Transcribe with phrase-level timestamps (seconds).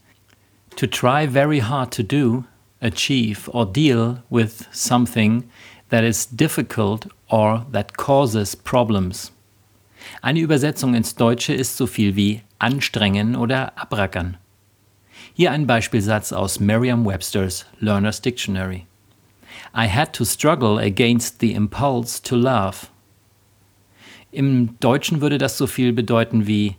[0.76, 2.46] to try very hard to do,
[2.82, 5.50] achieve or deal with something
[5.90, 9.32] that is difficult or that causes problems.
[10.22, 14.38] Eine Übersetzung ins Deutsche ist so viel wie anstrengen oder abrackern.
[15.34, 18.86] Hier ein Beispielsatz aus Merriam-Webster's Learner's Dictionary.
[19.74, 22.92] I had to struggle against the impulse to laugh.
[24.32, 26.76] Im Deutschen würde das so viel bedeuten wie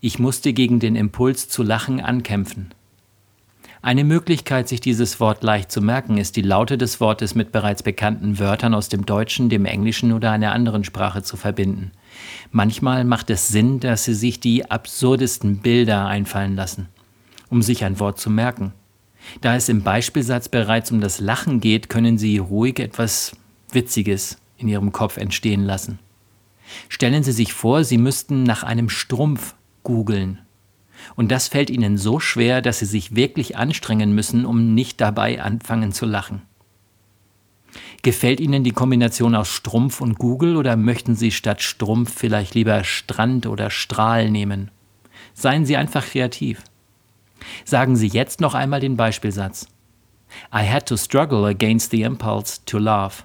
[0.00, 2.72] ich musste gegen den Impuls zu lachen ankämpfen.
[3.80, 7.82] Eine Möglichkeit, sich dieses Wort leicht zu merken, ist die Laute des Wortes mit bereits
[7.82, 11.92] bekannten Wörtern aus dem Deutschen, dem Englischen oder einer anderen Sprache zu verbinden.
[12.50, 16.88] Manchmal macht es Sinn, dass Sie sich die absurdesten Bilder einfallen lassen,
[17.50, 18.72] um sich ein Wort zu merken.
[19.40, 23.32] Da es im Beispielsatz bereits um das Lachen geht, können Sie ruhig etwas
[23.70, 26.00] Witziges in Ihrem Kopf entstehen lassen.
[26.88, 30.40] Stellen Sie sich vor, Sie müssten nach einem Strumpf googeln.
[31.16, 35.40] Und das fällt ihnen so schwer, dass sie sich wirklich anstrengen müssen, um nicht dabei
[35.40, 36.42] anfangen zu lachen.
[38.02, 42.84] Gefällt Ihnen die Kombination aus Strumpf und Google oder möchten Sie statt Strumpf vielleicht lieber
[42.84, 44.70] Strand oder Strahl nehmen?
[45.34, 46.62] Seien Sie einfach kreativ.
[47.64, 49.68] Sagen Sie jetzt noch einmal den Beispielsatz.
[50.52, 53.24] I had to struggle against the impulse to laugh.